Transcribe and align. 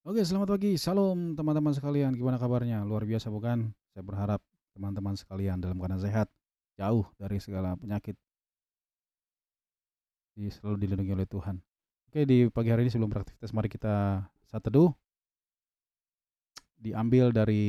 Oke, 0.00 0.24
selamat 0.24 0.56
pagi. 0.56 0.80
Salam 0.80 1.36
teman-teman 1.36 1.76
sekalian. 1.76 2.16
Gimana 2.16 2.40
kabarnya? 2.40 2.80
Luar 2.88 3.04
biasa 3.04 3.28
bukan? 3.28 3.68
Saya 3.92 4.00
berharap 4.00 4.40
teman-teman 4.72 5.12
sekalian 5.12 5.60
dalam 5.60 5.76
keadaan 5.76 6.00
sehat, 6.00 6.32
jauh 6.80 7.04
dari 7.20 7.36
segala 7.36 7.76
penyakit. 7.76 8.16
Di 10.32 10.48
selalu 10.48 10.88
dilindungi 10.88 11.12
oleh 11.12 11.28
Tuhan. 11.28 11.60
Oke, 12.08 12.24
di 12.24 12.48
pagi 12.48 12.72
hari 12.72 12.88
ini 12.88 12.90
sebelum 12.96 13.12
beraktivitas 13.12 13.52
mari 13.52 13.68
kita 13.68 14.24
saat 14.48 14.64
teduh. 14.64 14.88
Diambil 16.80 17.28
dari 17.28 17.64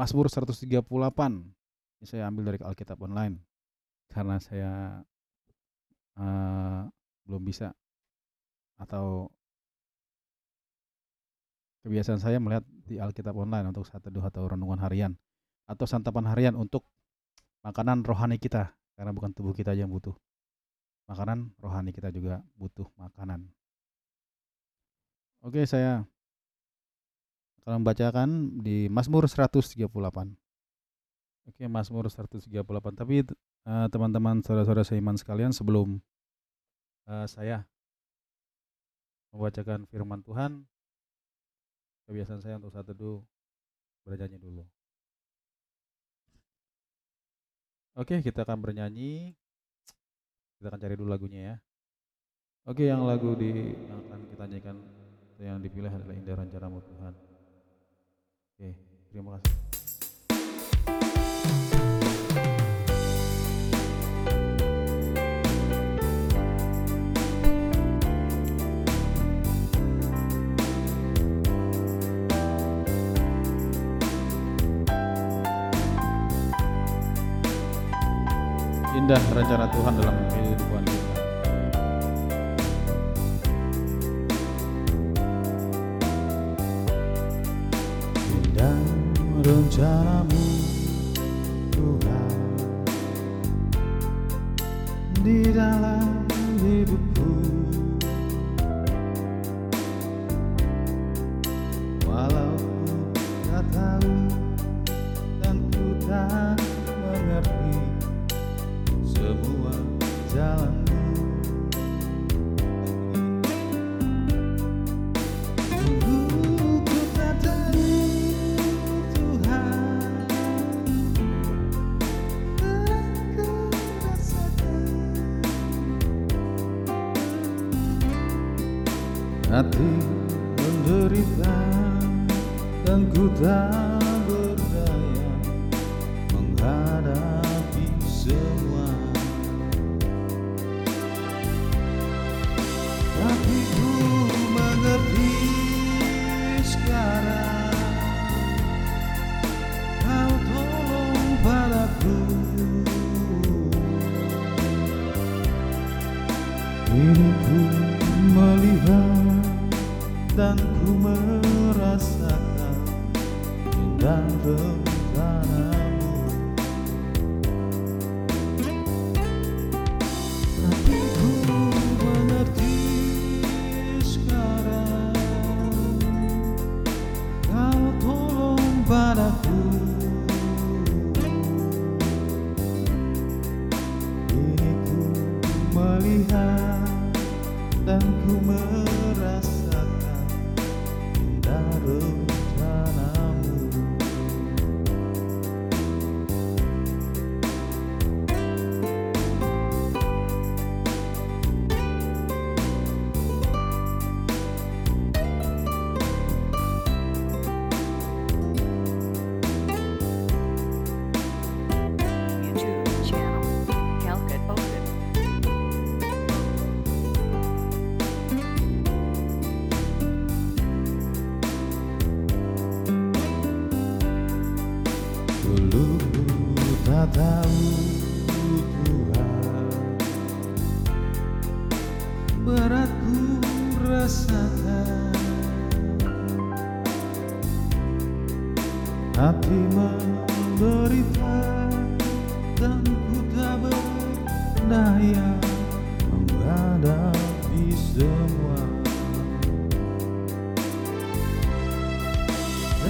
Mazmur 0.00 0.32
138. 0.32 0.64
Ini 0.64 2.06
saya 2.08 2.24
ambil 2.32 2.56
dari 2.56 2.58
Alkitab 2.64 3.04
online 3.04 3.36
karena 4.08 4.40
saya 4.40 5.04
uh, 6.16 6.88
belum 7.28 7.44
bisa 7.44 7.76
atau 8.80 9.28
Kebiasaan 11.86 12.18
saya 12.18 12.42
melihat 12.42 12.66
di 12.84 12.98
Alkitab 12.98 13.34
online 13.38 13.70
untuk 13.70 13.86
saat 13.86 14.02
teduh 14.02 14.22
atau 14.22 14.44
renungan 14.50 14.82
harian 14.82 15.14
atau 15.68 15.84
santapan 15.86 16.26
harian 16.26 16.58
untuk 16.58 16.82
makanan 17.62 18.02
rohani 18.02 18.40
kita 18.40 18.74
karena 18.98 19.14
bukan 19.14 19.30
tubuh 19.30 19.54
kita 19.54 19.76
yang 19.78 19.92
butuh 19.92 20.16
makanan, 21.08 21.54
rohani 21.62 21.90
kita 21.94 22.12
juga 22.12 22.44
butuh 22.58 22.84
makanan. 23.00 23.48
Oke, 25.40 25.64
saya 25.64 26.02
akan 27.62 27.80
membacakan 27.80 28.58
di 28.60 28.90
Mazmur 28.90 29.30
138. 29.30 29.86
Oke, 31.48 31.64
Mazmur 31.64 32.10
138. 32.10 32.52
Tapi 32.92 33.24
uh, 33.64 33.86
teman-teman 33.88 34.44
saudara-saudara 34.44 34.84
seiman 34.84 35.16
sekalian 35.16 35.54
sebelum 35.54 36.02
uh, 37.08 37.24
saya 37.30 37.64
membacakan 39.32 39.88
firman 39.88 40.20
Tuhan, 40.26 40.66
kebiasaan 42.08 42.40
saya 42.40 42.56
untuk 42.56 42.72
saat 42.72 42.88
teduh 42.88 43.20
bernyanyi 44.08 44.40
dulu. 44.40 44.64
Oke, 48.00 48.24
kita 48.24 48.48
akan 48.48 48.64
bernyanyi. 48.64 49.36
Kita 50.56 50.72
akan 50.72 50.80
cari 50.80 50.94
dulu 50.96 51.12
lagunya 51.12 51.40
ya. 51.52 51.54
Oke, 52.64 52.88
yang 52.88 53.04
lagu 53.04 53.36
di 53.36 53.76
yang 53.76 54.00
akan 54.08 54.20
kita 54.32 54.44
nyanyikan 54.48 54.76
yang 55.38 55.60
dipilih 55.62 55.92
adalah 55.92 56.16
Indah 56.16 56.34
Rencanamu 56.34 56.80
Tuhan. 56.82 57.14
Oke, 58.56 58.70
terima 59.12 59.38
kasih. 59.38 59.54
Indah 79.08 79.24
rencana 79.32 79.64
Tuhan 79.72 79.94
dalam 80.04 80.16
kehidupan 80.28 80.84
kita. 80.84 81.14
Indah 88.36 88.80
rencanamu 89.48 90.44
Tuhan 91.72 92.32
di 95.24 95.40
dalam 95.56 96.28
hidupku 96.60 97.07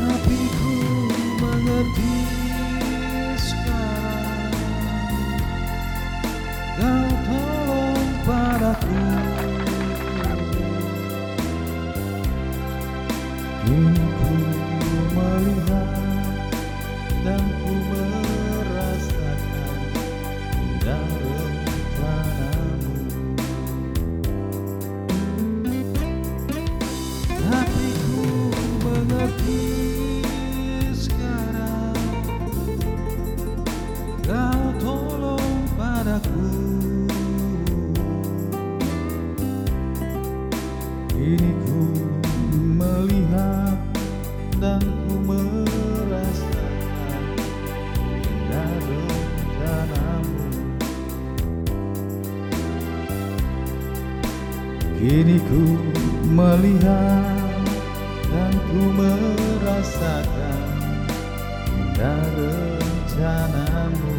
Tapi 0.08 0.40
ku 0.56 0.72
mengerti 1.36 2.17
Kini 54.98 55.38
ku 55.46 55.62
melihat 56.34 57.54
dan 58.26 58.50
ku 58.66 58.82
merasakan 58.98 60.62
indah 61.70 62.26
rencanamu. 62.34 64.14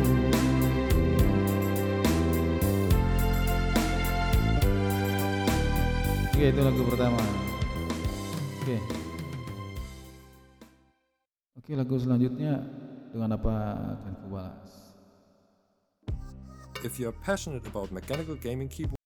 Oke 6.32 6.44
itu 6.48 6.62
lagu 6.64 6.82
pertama. 6.88 7.24
Oke. 8.64 8.80
Oke 11.60 11.72
lagu 11.76 12.00
selanjutnya 12.00 12.64
dengan 13.12 13.36
apa 13.36 13.54
akan 14.00 14.14
ku 14.24 14.28
balas 14.32 14.72
If 16.88 16.96
you're 16.96 17.12
passionate 17.12 17.68
about 17.68 17.92
mechanical 17.92 18.40
gaming 18.40 18.72
keyboard 18.72 18.99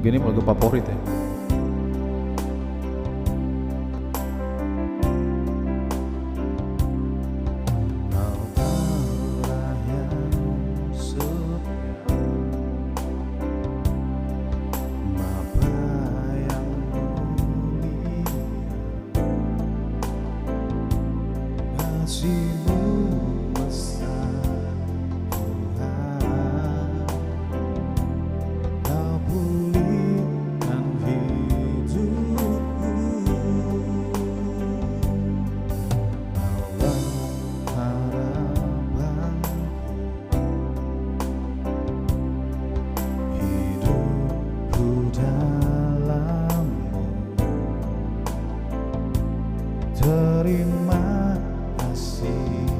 Lagu 0.00 0.16
ini 0.16 0.16
lagu 0.16 0.40
favorit 0.40 0.80
ya 0.88 0.96
Terima 50.00 51.36
kasih 51.76 52.79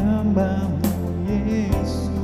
menyembahmu 0.00 0.88
Yesus 1.28 2.19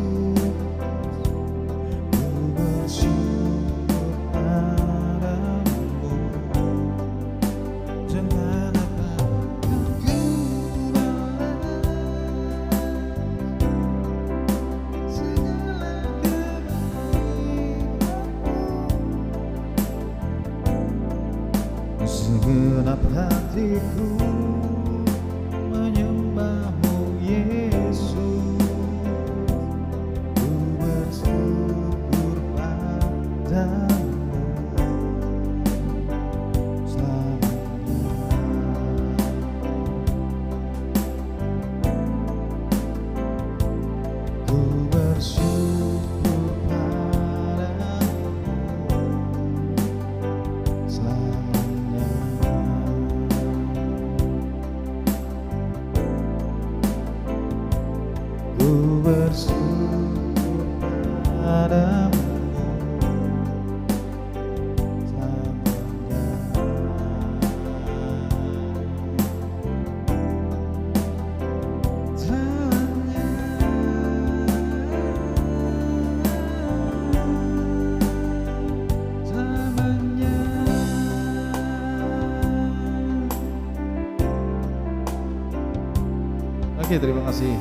terima 87.26 87.42
kasih. 87.42 87.59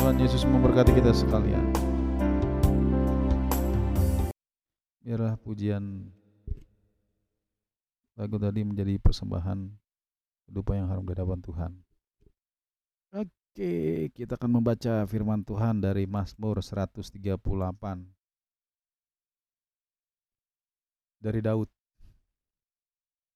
Tuhan 0.00 0.16
Yesus 0.24 0.42
memberkati 0.48 0.92
kita 0.96 1.12
sekalian. 1.12 1.68
Biarlah 5.04 5.36
pujian 5.36 6.08
lagu 8.16 8.40
tadi 8.40 8.64
menjadi 8.64 8.96
persembahan 8.96 9.68
kehidupan 10.48 10.80
yang 10.80 10.88
harum 10.88 11.04
di 11.04 11.12
hadapan 11.12 11.40
Tuhan. 11.44 11.72
Oke, 13.12 14.08
kita 14.16 14.40
akan 14.40 14.48
membaca 14.48 15.04
firman 15.04 15.44
Tuhan 15.44 15.84
dari 15.84 16.08
Mazmur 16.08 16.64
138 16.64 17.36
dari 21.20 21.40
Daud. 21.44 21.68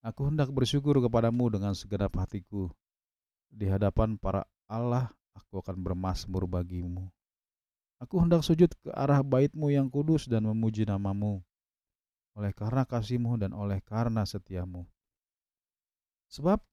Aku 0.00 0.24
hendak 0.24 0.48
bersyukur 0.48 1.04
kepadamu 1.04 1.52
dengan 1.52 1.76
segenap 1.76 2.16
hatiku. 2.16 2.72
Di 3.52 3.68
hadapan 3.68 4.16
para 4.16 4.48
Allah 4.64 5.12
aku 5.36 5.60
akan 5.60 5.76
bermasmur 5.84 6.48
bagimu. 6.48 7.12
Aku 8.00 8.18
hendak 8.18 8.42
sujud 8.42 8.72
ke 8.82 8.90
arah 8.90 9.20
baitmu 9.20 9.68
yang 9.68 9.92
kudus 9.92 10.26
dan 10.26 10.48
memuji 10.48 10.88
namamu. 10.88 11.44
Oleh 12.32 12.50
karena 12.56 12.88
kasihmu 12.88 13.36
dan 13.36 13.52
oleh 13.52 13.78
karena 13.84 14.24
setiamu. 14.24 14.88
Sebab 16.32 16.64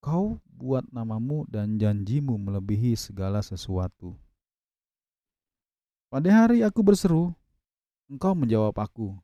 kau 0.00 0.40
buat 0.48 0.88
namamu 0.90 1.46
dan 1.46 1.76
janjimu 1.78 2.40
melebihi 2.40 2.96
segala 2.96 3.44
sesuatu. 3.44 4.16
Pada 6.08 6.32
hari 6.32 6.66
aku 6.66 6.80
berseru, 6.80 7.36
engkau 8.10 8.32
menjawab 8.34 8.74
aku. 8.80 9.14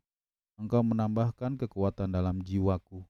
Engkau 0.61 0.85
menambahkan 0.85 1.57
kekuatan 1.57 2.13
dalam 2.13 2.45
jiwaku. 2.45 3.10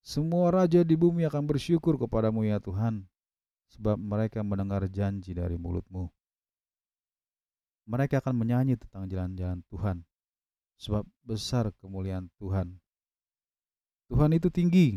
Semua 0.00 0.48
raja 0.48 0.80
di 0.80 0.96
bumi 0.96 1.28
akan 1.28 1.44
bersyukur 1.44 2.00
kepadamu 2.00 2.48
ya 2.48 2.56
Tuhan, 2.56 3.04
sebab 3.68 4.00
mereka 4.00 4.40
mendengar 4.40 4.80
janji 4.88 5.36
dari 5.36 5.60
mulutmu. 5.60 6.08
Mereka 7.84 8.24
akan 8.24 8.34
menyanyi 8.36 8.80
tentang 8.80 9.04
jalan-jalan 9.10 9.60
Tuhan, 9.68 9.96
sebab 10.80 11.04
besar 11.20 11.68
kemuliaan 11.84 12.32
Tuhan. 12.40 12.80
Tuhan 14.08 14.30
itu 14.32 14.48
tinggi, 14.48 14.96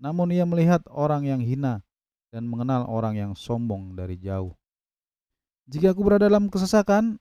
namun 0.00 0.32
ia 0.32 0.48
melihat 0.48 0.80
orang 0.88 1.28
yang 1.28 1.44
hina 1.44 1.84
dan 2.32 2.48
mengenal 2.48 2.88
orang 2.88 3.14
yang 3.20 3.32
sombong 3.36 3.92
dari 3.92 4.16
jauh. 4.16 4.56
Jika 5.68 5.92
aku 5.92 6.02
berada 6.02 6.26
dalam 6.26 6.48
kesesakan, 6.48 7.20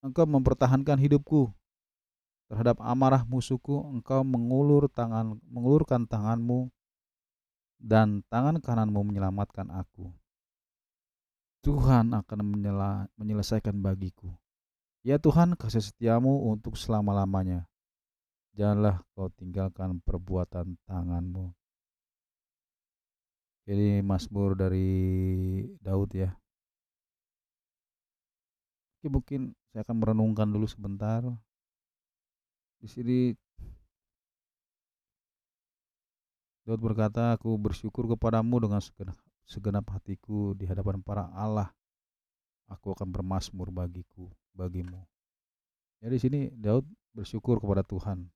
engkau 0.00 0.24
mempertahankan 0.24 0.96
hidupku 0.96 1.52
terhadap 2.50 2.82
amarah 2.82 3.22
musuhku 3.22 3.78
engkau 3.94 4.26
mengulur 4.26 4.90
tangan 4.90 5.38
mengulurkan 5.46 6.02
tanganmu 6.10 6.66
dan 7.78 8.26
tangan 8.26 8.58
kananmu 8.58 9.06
menyelamatkan 9.06 9.70
aku. 9.70 10.10
Tuhan 11.62 12.10
akan 12.10 12.40
menyela, 12.42 13.06
menyelesaikan 13.14 13.78
bagiku. 13.78 14.34
Ya 15.06 15.16
Tuhan, 15.16 15.56
kasih 15.56 15.80
setiamu 15.80 16.50
untuk 16.50 16.76
selama-lamanya. 16.76 17.68
Janganlah 18.56 19.00
kau 19.16 19.32
tinggalkan 19.32 20.02
perbuatan 20.04 20.76
tanganmu. 20.84 21.52
Jadi 23.64 24.02
Mazmur 24.02 24.56
dari 24.58 24.90
Daud 25.78 26.10
ya. 26.16 26.32
Oke, 29.00 29.08
mungkin 29.08 29.56
saya 29.72 29.86
akan 29.86 29.96
merenungkan 30.00 30.48
dulu 30.50 30.68
sebentar 30.68 31.24
di 32.80 32.88
sini 32.88 33.18
Daud 36.64 36.80
berkata, 36.80 37.36
Aku 37.36 37.56
bersyukur 37.60 38.08
kepadamu 38.08 38.62
dengan 38.62 38.80
segenap, 39.44 39.86
hatiku 39.90 40.54
di 40.54 40.68
hadapan 40.68 41.02
para 41.02 41.26
Allah. 41.34 41.72
Aku 42.70 42.94
akan 42.94 43.10
bermasmur 43.10 43.74
bagiku, 43.74 44.30
bagimu. 44.54 45.02
Ya 45.98 46.08
di 46.08 46.22
sini 46.22 46.48
Daud 46.54 46.86
bersyukur 47.10 47.58
kepada 47.58 47.82
Tuhan 47.82 48.30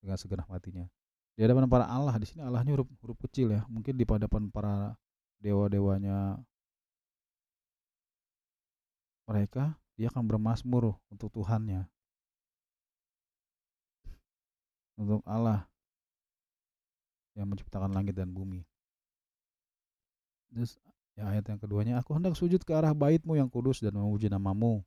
dengan 0.00 0.16
segenap 0.16 0.48
hatinya. 0.48 0.88
Di 1.36 1.44
hadapan 1.44 1.68
para 1.68 1.84
Allah, 1.86 2.16
di 2.16 2.26
sini 2.26 2.42
Allahnya 2.42 2.74
huruf, 2.74 2.88
huruf 3.04 3.18
kecil 3.28 3.52
ya. 3.52 3.62
Mungkin 3.68 3.94
di 3.94 4.08
hadapan 4.08 4.48
para 4.48 4.96
dewa-dewanya 5.38 6.40
mereka, 9.28 9.76
dia 10.00 10.08
akan 10.08 10.24
bermasmur 10.24 10.96
untuk 11.12 11.28
Tuhannya. 11.36 11.84
Untuk 14.98 15.22
Allah 15.22 15.62
yang 17.38 17.46
menciptakan 17.46 17.94
langit 17.94 18.18
dan 18.18 18.34
bumi. 18.34 18.66
Terus 20.50 20.74
ya 21.14 21.30
ayat 21.30 21.46
yang 21.46 21.62
keduanya, 21.62 21.94
aku 22.02 22.18
hendak 22.18 22.34
sujud 22.34 22.58
ke 22.66 22.74
arah 22.74 22.90
baitmu 22.90 23.38
yang 23.38 23.46
kudus 23.46 23.78
dan 23.78 23.94
memuji 23.94 24.26
namamu. 24.26 24.82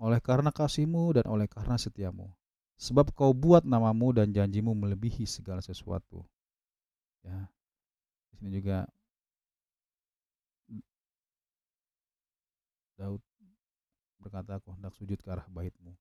Oleh 0.00 0.18
karena 0.24 0.48
kasihmu 0.48 1.20
dan 1.20 1.28
oleh 1.28 1.44
karena 1.44 1.76
setiamu. 1.76 2.32
Sebab 2.78 3.12
kau 3.12 3.34
buat 3.36 3.66
namamu 3.68 4.16
dan 4.16 4.32
janjimu 4.32 4.72
melebihi 4.72 5.28
segala 5.28 5.60
sesuatu. 5.60 6.24
Ya. 7.26 7.50
Di 8.32 8.34
sini 8.40 8.50
juga 8.54 8.86
Daud 12.98 13.22
berkata, 14.18 14.58
aku 14.58 14.74
hendak 14.74 14.94
sujud 14.94 15.18
ke 15.18 15.28
arah 15.30 15.46
baitmu 15.50 15.94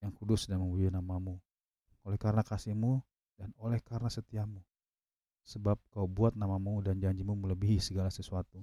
yang 0.00 0.12
kudus 0.16 0.48
dan 0.48 0.60
memuji 0.60 0.88
namamu 0.88 1.36
oleh 2.04 2.16
karena 2.16 2.40
kasihmu 2.40 3.00
dan 3.36 3.52
oleh 3.60 3.80
karena 3.80 4.08
setiamu. 4.08 4.60
Sebab 5.44 5.80
kau 5.90 6.06
buat 6.06 6.36
namamu 6.36 6.84
dan 6.84 7.00
janjimu 7.00 7.34
melebihi 7.34 7.80
segala 7.80 8.12
sesuatu. 8.12 8.62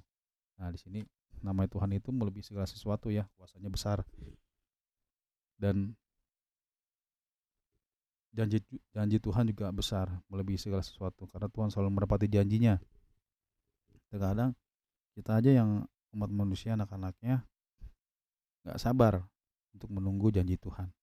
Nah 0.62 0.70
di 0.70 0.79
sini 0.79 1.01
nama 1.41 1.65
Tuhan 1.70 1.94
itu 1.94 2.10
melebihi 2.13 2.46
segala 2.46 2.65
sesuatu 2.70 3.10
ya, 3.13 3.25
kuasanya 3.38 3.70
besar. 3.70 4.01
Dan 5.58 5.98
janji 8.29 8.62
janji 8.94 9.17
Tuhan 9.17 9.50
juga 9.50 9.74
besar, 9.74 10.06
melebihi 10.29 10.62
segala 10.62 10.86
sesuatu 10.86 11.25
karena 11.29 11.50
Tuhan 11.50 11.70
selalu 11.74 11.89
merepati 11.98 12.29
janjinya. 12.29 12.77
Terkadang 14.13 14.53
kita 15.17 15.41
aja 15.41 15.51
yang 15.51 15.84
umat 16.13 16.29
manusia 16.32 16.77
anak-anaknya 16.77 17.44
nggak 18.63 18.79
sabar 18.79 19.25
untuk 19.74 19.89
menunggu 19.91 20.29
janji 20.29 20.56
Tuhan. 20.62 20.94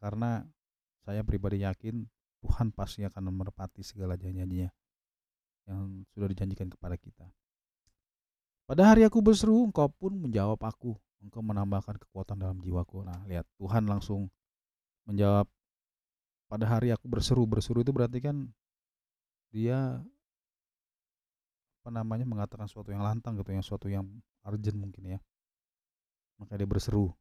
Karena 0.00 0.42
saya 1.04 1.24
pribadi 1.24 1.64
yakin 1.64 2.04
Tuhan 2.40 2.72
pasti 2.72 3.04
akan 3.04 3.32
merepati 3.32 3.84
segala 3.84 4.16
janjinya 4.16 4.68
yang 5.68 6.02
sudah 6.16 6.28
dijanjikan 6.32 6.72
kepada 6.72 6.96
kita. 6.96 7.28
Pada 8.64 8.86
hari 8.86 9.02
aku 9.02 9.18
berseru, 9.18 9.66
engkau 9.66 9.90
pun 9.90 10.14
menjawab 10.14 10.62
aku. 10.62 10.94
Engkau 11.20 11.42
menambahkan 11.42 11.98
kekuatan 12.00 12.38
dalam 12.38 12.62
jiwaku. 12.62 13.02
Nah, 13.02 13.26
lihat 13.26 13.44
Tuhan 13.58 13.84
langsung 13.84 14.30
menjawab. 15.04 15.50
Pada 16.50 16.66
hari 16.66 16.90
aku 16.90 17.06
berseru, 17.06 17.46
berseru 17.46 17.86
itu 17.86 17.94
berarti 17.94 18.18
kan 18.18 18.50
dia 19.54 20.02
apa 21.80 21.90
namanya 21.94 22.26
mengatakan 22.26 22.66
sesuatu 22.66 22.90
yang 22.90 23.06
lantang 23.06 23.38
gitu, 23.38 23.54
yang 23.54 23.62
sesuatu 23.62 23.86
yang 23.86 24.06
urgent 24.42 24.78
mungkin 24.78 25.14
ya. 25.14 25.18
Maka 26.42 26.58
dia 26.58 26.66
berseru. 26.66 27.14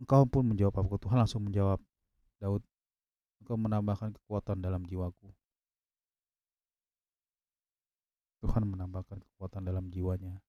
Engkau 0.00 0.24
pun 0.24 0.48
menjawab 0.48 0.80
aku. 0.80 0.96
Tuhan 0.96 1.20
langsung 1.20 1.44
menjawab 1.44 1.78
Daud. 2.40 2.64
Engkau 3.44 3.56
menambahkan 3.60 4.16
kekuatan 4.16 4.64
dalam 4.64 4.88
jiwaku. 4.88 5.28
Tuhan 8.40 8.64
menambahkan 8.64 9.20
kekuatan 9.20 9.68
dalam 9.68 9.92
jiwanya. 9.92 10.40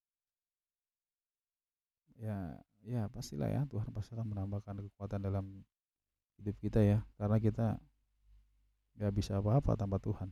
Ya, 2.16 2.64
ya 2.88 3.12
pastilah 3.12 3.52
ya 3.52 3.68
Tuhan 3.68 3.92
pasti 3.92 4.16
akan 4.16 4.32
menambahkan 4.32 4.80
kekuatan 4.88 5.20
dalam 5.26 5.68
hidup 6.40 6.56
kita 6.64 6.80
ya, 6.80 7.04
karena 7.20 7.38
kita 7.42 7.68
nggak 8.96 9.12
bisa 9.12 9.44
apa-apa 9.44 9.76
tanpa 9.76 10.00
Tuhan. 10.00 10.32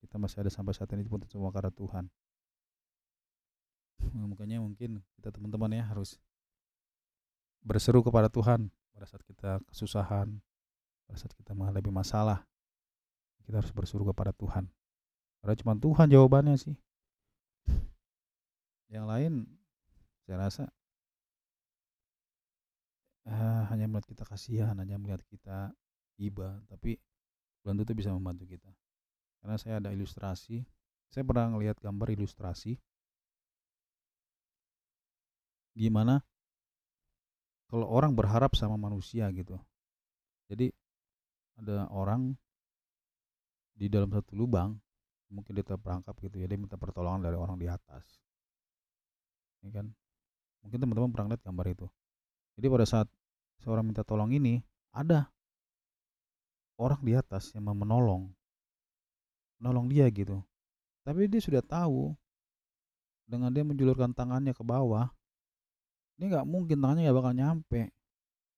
Kita 0.00 0.16
masih 0.16 0.40
ada 0.40 0.48
sampai 0.48 0.72
saat 0.72 0.88
ini 0.96 1.04
pun 1.04 1.20
semua 1.28 1.52
karena 1.52 1.68
Tuhan. 1.68 2.08
Makanya 4.32 4.64
mungkin 4.64 5.04
kita 5.20 5.28
teman-teman 5.28 5.76
ya 5.76 5.84
harus 5.84 6.16
berseru 7.60 8.00
kepada 8.00 8.28
Tuhan 8.32 8.72
pada 8.96 9.06
saat 9.08 9.24
kita 9.24 9.64
kesusahan, 9.72 10.28
pada 11.08 11.16
saat 11.16 11.32
kita 11.36 11.56
menghadapi 11.56 11.88
masalah. 11.88 12.44
Kita 13.44 13.64
harus 13.64 13.72
berseru 13.72 14.04
kepada 14.04 14.30
Tuhan. 14.36 14.68
Karena 15.40 15.54
cuma 15.56 15.72
Tuhan 15.74 16.06
jawabannya 16.12 16.56
sih. 16.60 16.76
Yang 18.92 19.06
lain 19.08 19.32
saya 20.26 20.36
rasa 20.36 20.64
uh, 23.26 23.62
hanya 23.72 23.88
melihat 23.88 24.06
kita 24.06 24.24
kasihan, 24.28 24.76
hanya 24.76 25.00
melihat 25.00 25.24
kita 25.26 25.72
iba, 26.20 26.60
tapi 26.68 27.00
belum 27.64 27.80
tentu 27.80 27.92
bisa 27.96 28.12
membantu 28.12 28.44
kita. 28.46 28.68
Karena 29.40 29.56
saya 29.56 29.80
ada 29.80 29.90
ilustrasi, 29.90 30.60
saya 31.08 31.24
pernah 31.24 31.50
melihat 31.56 31.80
gambar 31.80 32.12
ilustrasi 32.14 32.76
gimana 35.74 36.20
kalau 37.70 37.86
orang 37.86 38.18
berharap 38.18 38.58
sama 38.58 38.74
manusia 38.74 39.30
gitu. 39.30 39.54
Jadi 40.50 40.74
ada 41.62 41.86
orang 41.94 42.34
di 43.78 43.86
dalam 43.86 44.10
satu 44.10 44.34
lubang 44.34 44.74
mungkin 45.30 45.54
dia 45.54 45.62
terperangkap 45.62 46.12
gitu 46.18 46.42
ya 46.42 46.50
dia 46.50 46.58
minta 46.58 46.74
pertolongan 46.74 47.30
dari 47.30 47.38
orang 47.38 47.54
di 47.54 47.70
atas. 47.70 48.02
Ya 49.62 49.70
kan? 49.70 49.86
Mungkin 50.66 50.78
teman-teman 50.82 51.14
pernah 51.14 51.28
lihat 51.32 51.46
gambar 51.46 51.66
itu. 51.70 51.86
Jadi 52.58 52.66
pada 52.66 52.86
saat 52.90 53.08
seorang 53.62 53.86
minta 53.86 54.02
tolong 54.02 54.34
ini 54.34 54.58
ada 54.90 55.30
orang 56.74 57.00
di 57.06 57.14
atas 57.14 57.54
yang 57.54 57.70
mau 57.70 57.78
menolong. 57.78 58.26
Menolong 59.62 59.86
dia 59.86 60.10
gitu. 60.10 60.42
Tapi 61.06 61.30
dia 61.30 61.38
sudah 61.38 61.62
tahu 61.62 62.18
dengan 63.30 63.54
dia 63.54 63.62
menjulurkan 63.62 64.10
tangannya 64.10 64.50
ke 64.50 64.66
bawah 64.66 65.06
dia 66.20 66.26
nggak 66.28 66.44
mungkin 66.44 66.84
tangannya 66.84 67.08
nggak 67.08 67.16
bakal 67.16 67.32
nyampe 67.32 67.82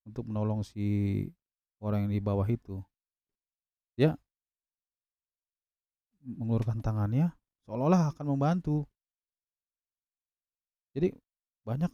untuk 0.03 0.27
menolong 0.27 0.67
si 0.67 1.23
orang 1.79 2.11
yang 2.11 2.13
di 2.19 2.19
bawah 2.19 2.47
itu. 2.51 2.83
Dia 3.95 4.19
mengeluarkan 6.27 6.83
tangannya 6.83 7.31
seolah-olah 7.63 8.11
akan 8.11 8.27
membantu. 8.35 8.83
Jadi 10.91 11.15
banyak 11.63 11.91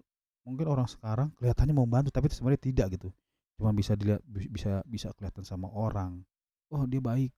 mungkin 0.49 0.67
orang 0.73 0.89
sekarang 0.89 1.29
kelihatannya 1.37 1.77
membantu 1.77 2.09
tapi 2.17 2.33
sebenarnya 2.33 2.65
tidak 2.65 2.87
gitu. 2.97 3.13
Cuma 3.61 3.77
bisa 3.77 3.93
dilihat 3.93 4.25
bi- 4.25 4.49
bisa 4.49 4.81
bisa 4.89 5.13
kelihatan 5.13 5.45
sama 5.45 5.69
orang. 5.69 6.25
Oh 6.73 6.89
dia 6.89 7.05
baik. 7.05 7.29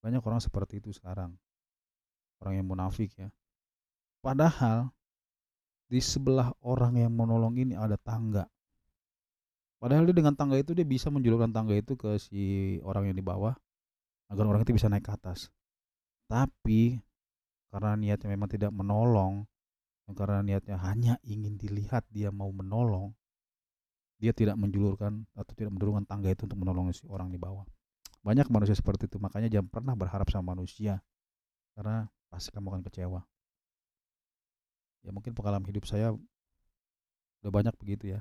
Banyak 0.00 0.24
orang 0.24 0.40
seperti 0.40 0.80
itu 0.80 0.96
sekarang. 0.96 1.36
Orang 2.40 2.56
yang 2.56 2.64
munafik 2.64 3.12
ya. 3.20 3.28
Padahal 4.24 4.88
di 5.92 6.00
sebelah 6.00 6.48
orang 6.64 6.96
yang 6.96 7.12
menolong 7.12 7.52
ini 7.60 7.76
ada 7.76 8.00
tangga. 8.00 8.48
Padahal 9.76 10.08
dia 10.08 10.16
dengan 10.16 10.32
tangga 10.32 10.56
itu 10.56 10.72
dia 10.72 10.88
bisa 10.88 11.12
menjulurkan 11.12 11.52
tangga 11.52 11.76
itu 11.76 12.00
ke 12.00 12.16
si 12.16 12.80
orang 12.80 13.12
yang 13.12 13.16
di 13.20 13.20
bawah 13.20 13.52
agar 14.32 14.44
orang 14.48 14.64
itu 14.64 14.72
bisa 14.72 14.88
naik 14.88 15.04
ke 15.04 15.12
atas. 15.12 15.52
Tapi 16.32 16.96
karena 17.68 17.92
niatnya 18.00 18.32
memang 18.32 18.48
tidak 18.48 18.72
menolong 18.72 19.44
karena 20.12 20.44
niatnya 20.44 20.76
hanya 20.80 21.16
ingin 21.24 21.56
dilihat 21.56 22.04
dia 22.12 22.28
mau 22.28 22.52
menolong 22.52 23.16
dia 24.20 24.36
tidak 24.36 24.60
menjulurkan 24.60 25.24
atau 25.32 25.52
tidak 25.56 25.72
mendorongkan 25.72 26.04
tangga 26.04 26.28
itu 26.28 26.44
untuk 26.44 26.60
menolong 26.60 26.92
si 26.92 27.04
orang 27.08 27.32
di 27.32 27.40
bawah. 27.40 27.64
Banyak 28.20 28.48
manusia 28.52 28.76
seperti 28.76 29.08
itu 29.08 29.16
makanya 29.16 29.48
jangan 29.48 29.68
pernah 29.72 29.94
berharap 29.96 30.28
sama 30.28 30.52
manusia 30.52 31.00
karena 31.72 32.12
pasti 32.28 32.52
kamu 32.52 32.76
akan 32.76 32.82
kecewa 32.86 33.20
ya 35.02 35.10
mungkin 35.10 35.34
pengalaman 35.34 35.66
hidup 35.66 35.84
saya 35.86 36.14
udah 37.42 37.52
banyak 37.52 37.74
begitu 37.78 38.18
ya. 38.18 38.20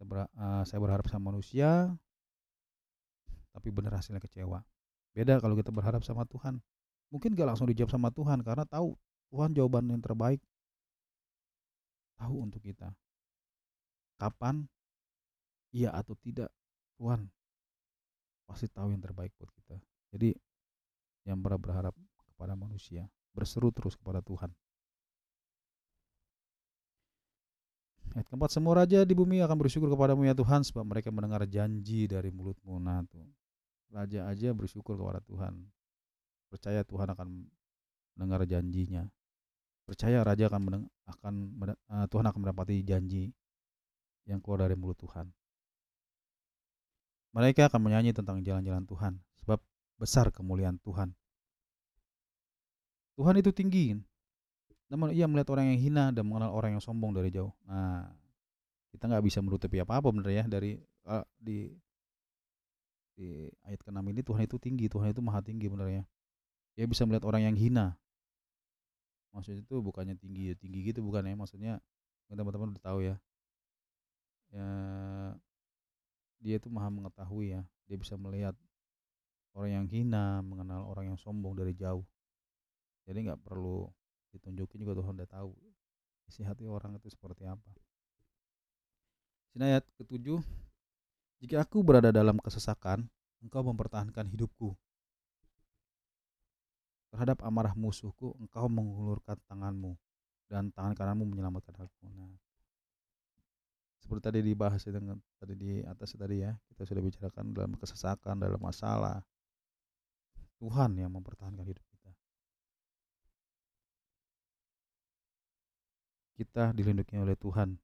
Eh, 0.00 0.62
saya 0.64 0.80
berharap 0.80 1.04
sama 1.12 1.34
manusia 1.34 1.92
tapi 3.50 3.68
benar 3.74 3.98
hasilnya 3.98 4.22
kecewa. 4.22 4.62
Beda 5.12 5.42
kalau 5.42 5.58
kita 5.58 5.74
berharap 5.74 6.06
sama 6.06 6.22
Tuhan. 6.24 6.62
Mungkin 7.10 7.34
gak 7.34 7.52
langsung 7.52 7.66
dijawab 7.66 7.90
sama 7.90 8.08
Tuhan 8.14 8.38
karena 8.46 8.62
tahu 8.62 8.94
Tuhan 9.34 9.50
jawaban 9.50 9.90
yang 9.90 9.98
terbaik. 9.98 10.38
Tahu 12.14 12.34
untuk 12.46 12.62
kita. 12.62 12.94
Kapan? 14.16 14.70
Iya 15.74 15.90
atau 15.90 16.14
tidak? 16.14 16.54
Tuhan 17.00 17.26
pasti 18.46 18.70
tahu 18.70 18.94
yang 18.94 19.02
terbaik 19.02 19.34
buat 19.38 19.50
kita. 19.50 19.78
Jadi 20.14 20.34
yang 21.26 21.42
pernah 21.42 21.58
berharap 21.58 21.94
kepada 22.30 22.54
manusia 22.54 23.10
berseru 23.34 23.70
terus 23.70 23.94
kepada 23.94 24.22
Tuhan 24.22 24.50
Ayat 28.10 28.26
keempat, 28.26 28.50
semua 28.50 28.74
raja 28.74 29.06
di 29.06 29.14
bumi 29.14 29.38
akan 29.38 29.54
bersyukur 29.54 29.86
kepadamu 29.86 30.26
ya 30.26 30.34
Tuhan 30.34 30.66
sebab 30.66 30.82
mereka 30.82 31.14
mendengar 31.14 31.46
janji 31.46 32.10
dari 32.10 32.34
mulutmu. 32.34 32.82
Nah 32.82 33.06
tuh, 33.06 33.22
raja 33.94 34.26
aja 34.26 34.50
bersyukur 34.50 34.98
kepada 34.98 35.22
Tuhan. 35.22 35.70
Percaya 36.50 36.82
Tuhan 36.82 37.14
akan 37.14 37.46
mendengar 38.18 38.42
janjinya. 38.50 39.06
Percaya 39.86 40.26
raja 40.26 40.50
akan 40.50 40.60
mendeng- 40.62 40.90
akan 41.06 41.34
eh, 41.70 42.06
Tuhan 42.10 42.26
akan 42.26 42.38
mendapati 42.42 42.82
janji 42.82 43.30
yang 44.26 44.42
keluar 44.42 44.66
dari 44.66 44.74
mulut 44.74 44.98
Tuhan. 44.98 45.30
Mereka 47.30 47.70
akan 47.70 47.78
menyanyi 47.78 48.10
tentang 48.10 48.42
jalan-jalan 48.42 48.82
Tuhan 48.90 49.22
sebab 49.38 49.62
besar 50.02 50.34
kemuliaan 50.34 50.82
Tuhan. 50.82 51.14
Tuhan 53.14 53.38
itu 53.38 53.54
tinggi, 53.54 53.94
namun 54.90 55.14
ia 55.14 55.30
melihat 55.30 55.54
orang 55.54 55.70
yang 55.70 55.78
hina 55.78 56.04
dan 56.10 56.26
mengenal 56.26 56.50
orang 56.50 56.74
yang 56.74 56.82
sombong 56.82 57.14
dari 57.14 57.30
jauh. 57.30 57.54
Nah, 57.62 58.10
kita 58.90 59.06
nggak 59.06 59.22
bisa 59.22 59.38
menutupi 59.38 59.78
apa-apa 59.78 60.10
bener 60.10 60.34
ya 60.34 60.44
dari 60.50 60.82
eh, 60.82 61.24
di 61.38 61.70
di 63.14 63.46
ayat 63.62 63.80
ke-6 63.86 64.02
ini 64.02 64.20
Tuhan 64.26 64.42
itu 64.50 64.56
tinggi, 64.58 64.86
Tuhan 64.90 65.14
itu 65.14 65.22
maha 65.22 65.38
tinggi 65.46 65.70
bener 65.70 65.88
ya. 65.88 66.02
Dia 66.74 66.90
bisa 66.90 67.06
melihat 67.06 67.22
orang 67.22 67.46
yang 67.46 67.54
hina. 67.54 67.94
Maksudnya 69.30 69.62
itu 69.62 69.78
bukannya 69.78 70.18
tinggi 70.18 70.50
ya 70.50 70.54
tinggi 70.58 70.90
gitu 70.90 71.06
bukan 71.06 71.22
ya, 71.22 71.38
maksudnya 71.38 71.72
teman-teman 72.26 72.74
udah 72.74 72.82
tahu 72.82 72.98
ya. 73.06 73.14
Ya 74.50 74.68
dia 76.42 76.58
itu 76.58 76.66
maha 76.66 76.90
mengetahui 76.90 77.54
ya. 77.54 77.62
Dia 77.86 77.94
bisa 77.94 78.18
melihat 78.18 78.58
orang 79.54 79.70
yang 79.70 79.86
hina, 79.86 80.42
mengenal 80.42 80.90
orang 80.90 81.14
yang 81.14 81.18
sombong 81.20 81.54
dari 81.54 81.78
jauh. 81.78 82.02
Jadi 83.06 83.30
nggak 83.30 83.38
perlu 83.46 83.86
ditunjukin 84.34 84.82
juga 84.82 84.98
Tuhan 84.98 85.14
udah 85.18 85.30
tahu 85.30 85.52
isi 86.30 86.46
hati 86.46 86.70
orang 86.70 86.94
itu 86.94 87.10
seperti 87.10 87.42
apa. 87.46 87.70
Sini 89.50 89.66
ayat 89.66 89.82
ketujuh, 89.98 90.38
jika 91.42 91.66
aku 91.66 91.82
berada 91.82 92.14
dalam 92.14 92.38
kesesakan, 92.38 93.10
engkau 93.42 93.66
mempertahankan 93.66 94.30
hidupku. 94.30 94.78
Terhadap 97.10 97.42
amarah 97.42 97.74
musuhku, 97.74 98.38
engkau 98.38 98.70
mengulurkan 98.70 99.34
tanganmu 99.50 99.98
dan 100.46 100.70
tangan 100.70 100.94
kananmu 100.94 101.26
menyelamatkan 101.26 101.74
aku. 101.82 102.06
Nah, 102.06 102.30
seperti 103.98 104.22
tadi 104.22 104.38
dibahas 104.46 104.86
dengan 104.86 105.18
tadi 105.42 105.54
di 105.58 105.82
atas 105.82 106.14
tadi 106.14 106.46
ya, 106.46 106.54
kita 106.70 106.86
sudah 106.86 107.02
bicarakan 107.02 107.50
dalam 107.50 107.74
kesesakan, 107.74 108.38
dalam 108.38 108.62
masalah. 108.62 109.18
Tuhan 110.62 110.94
yang 110.94 111.10
mempertahankan 111.10 111.66
hidup 111.66 111.82
kita. 116.40 116.72
Dilindungi 116.72 117.20
oleh 117.20 117.36
Tuhan. 117.36 117.76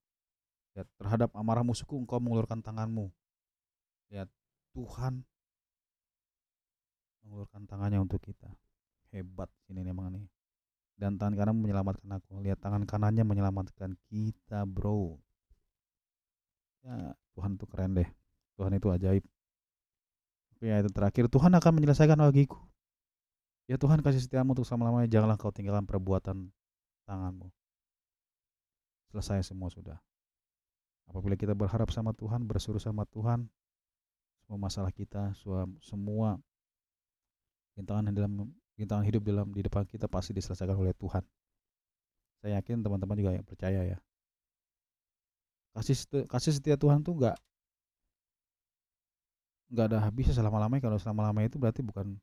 Lihat, 0.73 0.89
terhadap 0.97 1.31
amarah 1.37 1.61
musuhku 1.61 2.01
engkau 2.01 2.17
mengulurkan 2.17 2.65
tanganmu. 2.65 3.13
Lihat, 4.09 4.33
Tuhan 4.73 5.25
mengulurkan 7.21 7.69
tangannya 7.69 8.01
untuk 8.01 8.25
kita. 8.25 8.49
Hebat 9.13 9.53
ini 9.69 9.85
memang 9.85 10.17
nih. 10.17 10.25
Dan 10.97 11.21
tangan 11.21 11.37
kanan 11.37 11.57
menyelamatkan 11.61 12.09
aku. 12.17 12.41
Lihat 12.41 12.57
tangan 12.65 12.89
kanannya 12.89 13.25
menyelamatkan 13.29 14.01
kita, 14.09 14.65
bro. 14.65 15.21
Ya, 16.81 17.13
Tuhan 17.37 17.61
itu 17.61 17.69
keren 17.69 17.93
deh. 17.93 18.09
Tuhan 18.57 18.73
itu 18.73 18.89
ajaib. 18.89 19.25
Oke, 20.57 20.73
itu 20.73 20.89
terakhir. 20.89 21.29
Tuhan 21.29 21.53
akan 21.53 21.73
menyelesaikan 21.77 22.17
bagiku. 22.17 22.57
Ya 23.67 23.77
Tuhan 23.77 24.01
kasih 24.01 24.25
setiamu 24.25 24.57
untuk 24.57 24.65
selama-lamanya. 24.65 25.11
Janganlah 25.11 25.37
kau 25.37 25.53
tinggalkan 25.53 25.85
perbuatan 25.85 26.49
tanganmu. 27.05 27.51
Selesai 29.13 29.47
semua 29.47 29.71
sudah. 29.71 29.99
Apabila 31.07 31.39
kita 31.39 31.55
berharap 31.55 31.89
sama 31.95 32.11
Tuhan, 32.11 32.43
bersuruh 32.45 32.83
sama 32.83 33.07
Tuhan, 33.07 33.47
semua 34.43 34.59
masalah 34.59 34.91
kita, 34.91 35.35
semua, 35.83 36.39
rintangan 37.79 38.11
dalam 38.11 38.51
rintangan 38.77 39.05
hidup 39.09 39.23
dalam 39.25 39.47
di 39.53 39.65
depan 39.65 39.89
kita 39.89 40.05
pasti 40.07 40.37
diselesaikan 40.37 40.77
oleh 40.77 40.93
Tuhan. 40.97 41.25
Saya 42.41 42.61
yakin 42.61 42.85
teman-teman 42.85 43.17
juga 43.17 43.33
yang 43.33 43.47
percaya 43.47 43.81
ya. 43.85 43.99
Kasih 45.77 45.97
kasih 46.29 46.53
setia 46.57 46.77
Tuhan 46.77 47.05
tuh 47.05 47.17
nggak 47.17 47.37
nggak 49.73 49.87
ada 49.93 49.99
habisnya 50.05 50.37
selama 50.37 50.61
lamanya. 50.61 50.83
Kalau 50.89 50.99
selama 51.01 51.29
lamanya 51.29 51.49
itu 51.53 51.59
berarti 51.61 51.81
bukan 51.85 52.17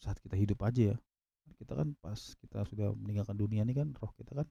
saat 0.00 0.16
kita 0.22 0.34
hidup 0.38 0.58
aja 0.64 0.94
ya. 0.94 0.96
Kita 1.58 1.76
kan 1.76 1.92
pas 1.98 2.18
kita 2.40 2.64
sudah 2.66 2.94
meninggalkan 2.96 3.36
dunia 3.36 3.62
ini 3.66 3.74
kan 3.76 3.92
roh 3.98 4.10
kita 4.16 4.32
kan 4.32 4.46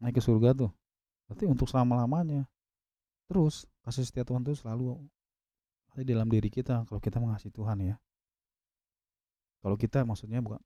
naik 0.00 0.18
ke 0.18 0.22
surga 0.24 0.56
tuh. 0.56 0.70
Berarti 1.28 1.44
untuk 1.46 1.70
selama-lamanya. 1.70 2.48
Terus 3.30 3.68
kasih 3.86 4.02
setia 4.02 4.26
Tuhan 4.26 4.42
tuh 4.42 4.58
selalu 4.58 4.98
ada 5.94 6.02
di 6.02 6.10
dalam 6.10 6.26
diri 6.26 6.50
kita 6.50 6.82
kalau 6.88 6.98
kita 6.98 7.22
mengasihi 7.22 7.54
Tuhan 7.54 7.78
ya. 7.84 7.96
Kalau 9.60 9.76
kita 9.76 10.02
maksudnya 10.02 10.40
bukan 10.40 10.58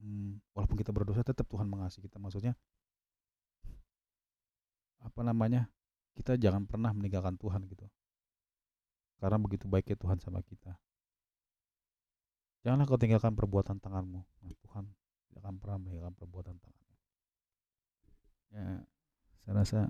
hmm, 0.00 0.40
walaupun 0.56 0.76
kita 0.80 0.90
berdosa 0.90 1.22
tetap 1.22 1.46
Tuhan 1.46 1.68
mengasihi 1.68 2.08
kita 2.08 2.16
maksudnya 2.16 2.56
apa 5.00 5.20
namanya 5.24 5.68
kita 6.16 6.36
jangan 6.36 6.68
pernah 6.68 6.92
meninggalkan 6.92 7.36
Tuhan 7.40 7.64
gitu 7.68 7.88
karena 9.20 9.36
begitu 9.40 9.68
baiknya 9.68 9.96
Tuhan 9.96 10.18
sama 10.20 10.44
kita 10.44 10.76
janganlah 12.64 12.84
kau 12.88 13.00
tinggalkan 13.00 13.32
perbuatan 13.36 13.80
tanganmu 13.80 14.20
nah, 14.20 14.56
Tuhan 14.68 14.84
tidak 15.30 15.40
akan 15.44 15.54
pernah 15.60 15.76
meninggalkan 15.80 16.14
perbuatan 16.16 16.56
tanganmu 16.60 16.79
ya 18.50 18.82
saya 19.46 19.52
rasa 19.54 19.80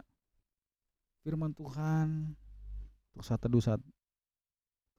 firman 1.25 1.53
Tuhan 1.53 2.37
untuk 3.12 3.25
saat 3.25 3.40
teduh 3.40 3.61
saat 3.61 3.81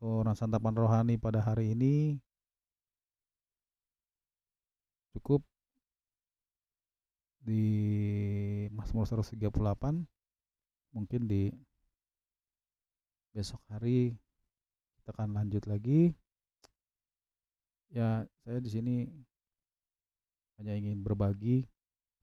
Orang 0.02 0.34
santapan 0.34 0.74
rohani 0.74 1.14
pada 1.22 1.38
hari 1.38 1.78
ini 1.78 2.18
cukup 5.14 5.46
di 7.46 7.62
Mazmur 8.74 9.06
138 9.06 9.46
mungkin 10.98 11.22
di 11.30 11.54
besok 13.30 13.62
hari 13.70 14.18
kita 14.98 15.14
akan 15.14 15.38
lanjut 15.38 15.70
lagi. 15.70 16.18
Ya 17.94 18.26
saya 18.42 18.58
di 18.58 18.74
sini 18.74 18.96
hanya 20.58 20.82
ingin 20.82 21.06
berbagi 21.06 21.70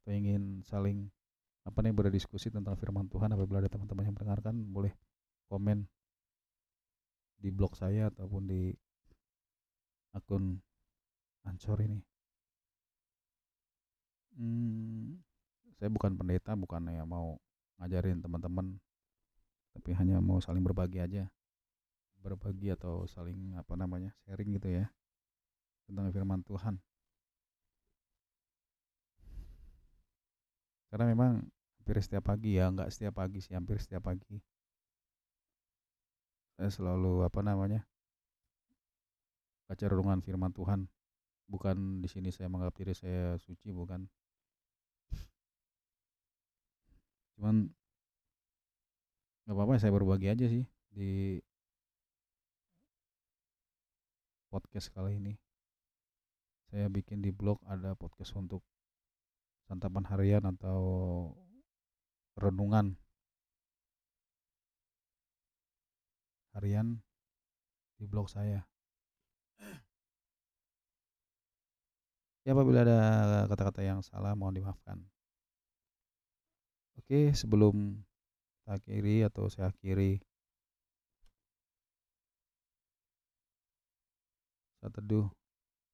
atau 0.02 0.18
ingin 0.18 0.66
saling 0.66 1.14
apa 1.68 1.84
nih 1.84 1.92
berdiskusi 1.92 2.48
tentang 2.48 2.72
firman 2.80 3.04
Tuhan 3.12 3.28
apabila 3.36 3.60
ada 3.60 3.68
teman-teman 3.68 4.08
yang 4.08 4.16
mendengarkan 4.16 4.56
boleh 4.72 4.96
komen 5.52 5.84
di 7.36 7.52
blog 7.52 7.76
saya 7.76 8.08
ataupun 8.08 8.48
di 8.48 8.72
akun 10.16 10.56
Ansor 11.46 11.80
ini. 11.80 12.00
Hmm, 14.36 15.16
saya 15.80 15.88
bukan 15.88 16.12
pendeta, 16.12 16.52
bukan 16.52 16.92
yang 16.92 17.08
mau 17.08 17.40
ngajarin 17.80 18.20
teman-teman, 18.20 18.76
tapi 19.72 19.96
hanya 19.96 20.20
mau 20.20 20.42
saling 20.44 20.60
berbagi 20.60 21.00
aja, 21.00 21.24
berbagi 22.20 22.74
atau 22.74 23.08
saling 23.08 23.56
apa 23.56 23.74
namanya 23.80 24.12
sharing 24.28 24.60
gitu 24.60 24.68
ya 24.82 24.92
tentang 25.88 26.12
firman 26.12 26.44
Tuhan. 26.44 26.76
Karena 30.92 31.04
memang 31.12 31.48
hampir 31.88 32.04
setiap 32.04 32.28
pagi 32.28 32.60
ya, 32.60 32.68
nggak 32.68 32.92
setiap 32.92 33.16
pagi 33.16 33.40
sih, 33.40 33.56
hampir 33.56 33.80
setiap 33.80 34.04
pagi. 34.04 34.44
Saya 36.60 36.68
selalu 36.68 37.24
apa 37.24 37.40
namanya 37.40 37.80
baca 39.64 39.88
renungan 39.88 40.20
firman 40.20 40.52
Tuhan. 40.52 40.84
Bukan 41.48 42.04
di 42.04 42.08
sini 42.12 42.28
saya 42.28 42.52
menganggap 42.52 42.76
diri 42.76 42.92
saya 42.92 43.40
suci 43.40 43.72
bukan. 43.72 44.04
Cuman 47.32 47.72
nggak 49.48 49.56
apa-apa 49.56 49.80
saya 49.80 49.88
berbagi 49.88 50.28
aja 50.28 50.44
sih 50.44 50.68
di 50.92 51.40
podcast 54.52 54.92
kali 54.92 55.16
ini. 55.16 55.40
Saya 56.68 56.92
bikin 56.92 57.24
di 57.24 57.32
blog 57.32 57.64
ada 57.64 57.96
podcast 57.96 58.36
untuk 58.36 58.60
santapan 59.64 60.04
harian 60.04 60.44
atau 60.52 61.32
renungan 62.38 62.94
harian 66.54 67.02
di 67.98 68.06
blog 68.06 68.30
saya. 68.30 68.62
Ya 72.46 72.56
apabila 72.56 72.80
ada 72.80 73.00
kata-kata 73.50 73.84
yang 73.84 74.00
salah 74.00 74.32
mohon 74.32 74.56
dimaafkan. 74.56 75.02
Oke, 76.96 77.36
sebelum 77.36 78.00
saya 78.64 78.80
akhiri 78.80 79.26
atau 79.28 79.46
saya 79.52 79.68
akhiri 79.68 80.18
saat 84.80 84.94
teduh 84.94 85.28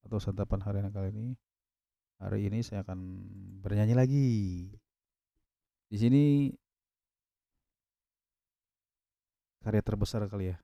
atau 0.07 0.17
santapan 0.21 0.61
harian 0.63 0.93
kali 0.93 1.09
ini, 1.11 1.27
hari 2.21 2.47
ini 2.47 2.63
saya 2.63 2.87
akan 2.87 2.99
bernyanyi 3.59 3.95
lagi. 3.97 4.29
Di 5.95 6.03
sini 6.03 6.51
karya 9.63 9.79
terbesar 9.79 10.27
kali 10.27 10.51
ya. 10.51 10.59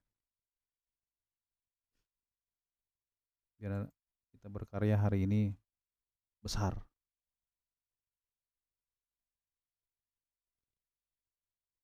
Biar 3.55 3.87
kita 4.35 4.51
berkarya 4.51 4.99
hari 4.99 5.23
ini 5.23 5.55
besar. 6.43 6.83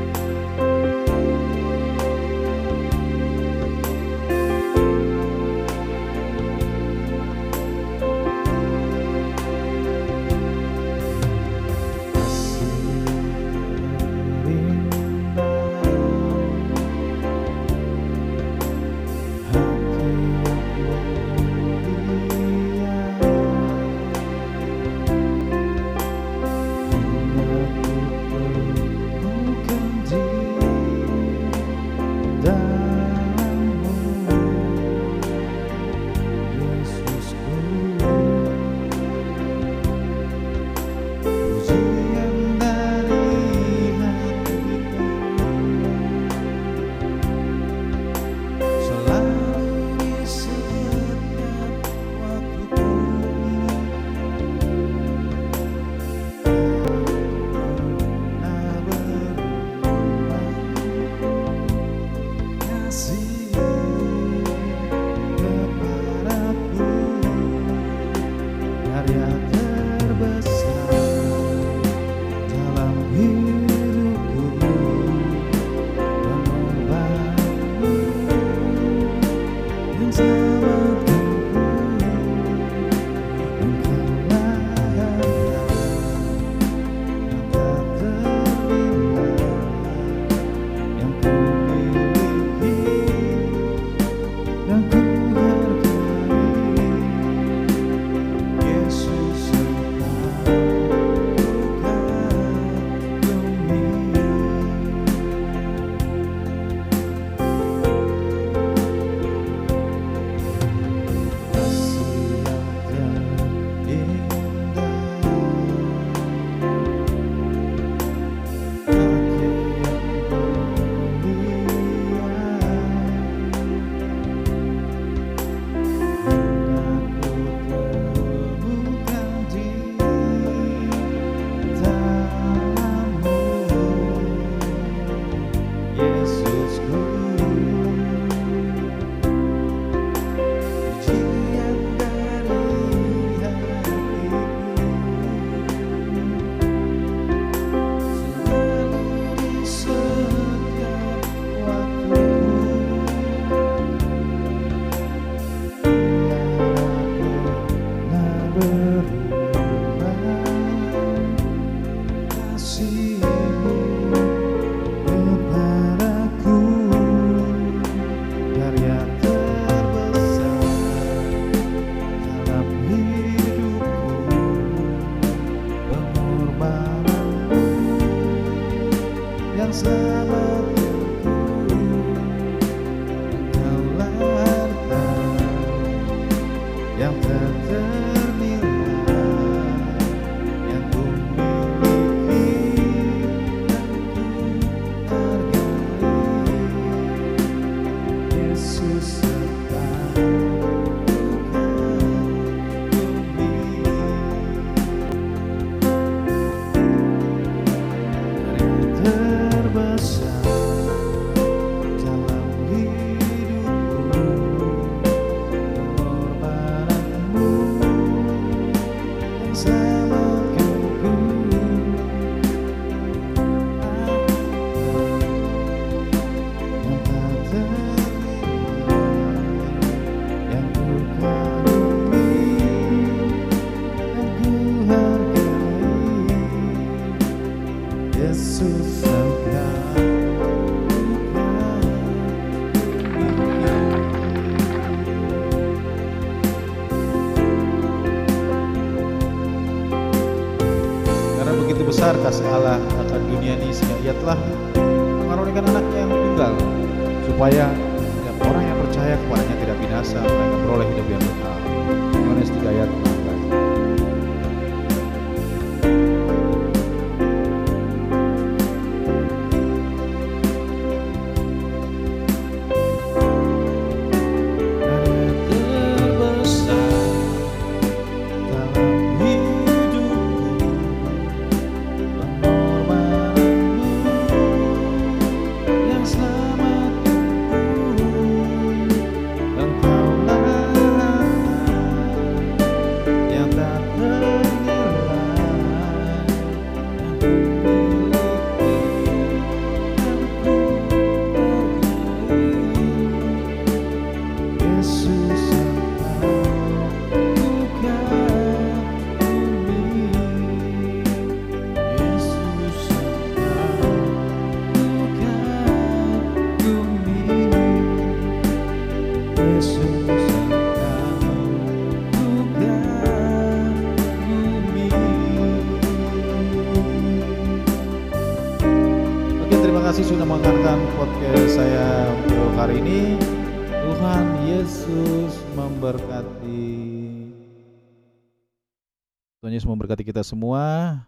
Tuhan 339.56 339.64
Yesus 339.64 339.72
memberkati 339.72 340.04
kita 340.04 340.20
semua. 340.20 341.00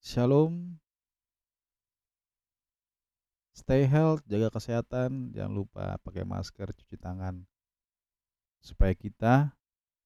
Shalom. 0.00 0.80
Stay 3.52 3.84
health, 3.84 4.24
jaga 4.24 4.48
kesehatan, 4.48 5.36
jangan 5.36 5.52
lupa 5.52 6.00
pakai 6.00 6.24
masker, 6.24 6.72
cuci 6.72 6.96
tangan. 6.96 7.44
Supaya 8.64 8.96
kita 8.96 9.52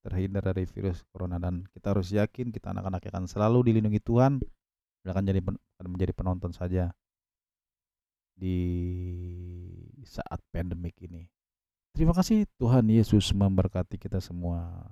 terhindar 0.02 0.50
dari 0.50 0.66
virus 0.66 1.06
corona 1.14 1.38
dan 1.38 1.62
kita 1.70 1.94
harus 1.94 2.10
yakin 2.10 2.50
kita 2.50 2.74
anak-anak 2.74 3.06
akan 3.06 3.30
selalu 3.30 3.70
dilindungi 3.70 4.02
Tuhan 4.02 4.42
dan 5.06 5.08
akan 5.14 5.24
jadi 5.30 5.38
akan 5.38 5.90
menjadi 5.94 6.10
penonton 6.10 6.50
saja 6.50 6.90
di 8.34 8.58
saat 10.02 10.42
pandemik 10.50 10.98
ini. 11.06 11.30
Terima 11.94 12.10
kasih 12.10 12.50
Tuhan 12.58 12.90
Yesus 12.90 13.30
memberkati 13.30 13.94
kita 13.94 14.18
semua. 14.18 14.90